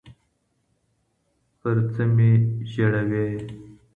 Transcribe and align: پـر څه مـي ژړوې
پـر 1.59 1.77
څه 1.93 2.03
مـي 2.15 2.31
ژړوې 2.71 3.27